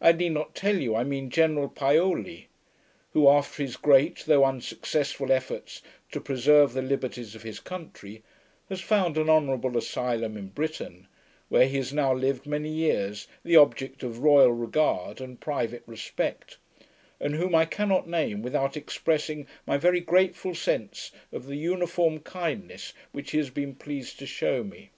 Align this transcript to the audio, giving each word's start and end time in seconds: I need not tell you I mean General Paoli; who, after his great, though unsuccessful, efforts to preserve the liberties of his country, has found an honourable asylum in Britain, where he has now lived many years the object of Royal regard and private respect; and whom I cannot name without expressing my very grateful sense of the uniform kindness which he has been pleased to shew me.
I 0.00 0.12
need 0.12 0.30
not 0.32 0.54
tell 0.54 0.78
you 0.78 0.96
I 0.96 1.04
mean 1.04 1.28
General 1.28 1.68
Paoli; 1.68 2.48
who, 3.12 3.28
after 3.28 3.62
his 3.62 3.76
great, 3.76 4.24
though 4.24 4.46
unsuccessful, 4.46 5.30
efforts 5.30 5.82
to 6.12 6.22
preserve 6.22 6.72
the 6.72 6.80
liberties 6.80 7.34
of 7.34 7.42
his 7.42 7.60
country, 7.60 8.22
has 8.70 8.80
found 8.80 9.18
an 9.18 9.28
honourable 9.28 9.76
asylum 9.76 10.38
in 10.38 10.46
Britain, 10.48 11.06
where 11.50 11.66
he 11.68 11.76
has 11.76 11.92
now 11.92 12.14
lived 12.14 12.46
many 12.46 12.70
years 12.70 13.28
the 13.44 13.56
object 13.56 14.02
of 14.02 14.20
Royal 14.20 14.52
regard 14.52 15.20
and 15.20 15.38
private 15.38 15.82
respect; 15.86 16.56
and 17.20 17.34
whom 17.34 17.54
I 17.54 17.66
cannot 17.66 18.08
name 18.08 18.40
without 18.40 18.74
expressing 18.74 19.46
my 19.66 19.76
very 19.76 20.00
grateful 20.00 20.54
sense 20.54 21.12
of 21.30 21.44
the 21.44 21.56
uniform 21.56 22.20
kindness 22.20 22.94
which 23.10 23.32
he 23.32 23.36
has 23.36 23.50
been 23.50 23.74
pleased 23.74 24.18
to 24.20 24.26
shew 24.26 24.64
me. 24.64 24.88